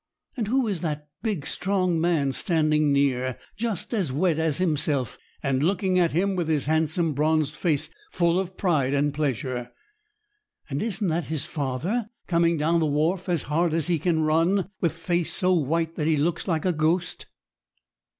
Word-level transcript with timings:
And 0.35 0.47
who 0.47 0.67
is 0.67 0.81
the 0.81 1.03
big 1.21 1.45
strong 1.45 2.01
man 2.01 2.31
standing 2.31 2.91
near, 2.91 3.37
just 3.55 3.93
as 3.93 4.11
wet 4.11 4.39
as 4.39 4.57
himself, 4.57 5.15
and 5.43 5.61
looking 5.61 5.99
at 5.99 6.11
him 6.11 6.35
with 6.35 6.47
his 6.47 6.65
handsome 6.65 7.13
bronzed 7.13 7.55
face 7.55 7.87
full 8.11 8.39
of 8.39 8.57
pride 8.57 8.95
and 8.95 9.13
pleasure? 9.13 9.69
And 10.71 10.81
isn't 10.81 11.07
that 11.09 11.25
father 11.25 12.09
coming 12.25 12.57
down 12.57 12.79
the 12.79 12.87
wharf 12.87 13.29
as 13.29 13.43
hard 13.43 13.75
as 13.75 13.85
he 13.85 13.99
can 13.99 14.23
run, 14.23 14.71
with 14.79 14.93
face 14.93 15.31
so 15.33 15.53
white 15.53 15.93
that 15.97 16.07
he 16.07 16.17
looks 16.17 16.47
like 16.47 16.65
a 16.65 16.73
ghost? 16.73 17.27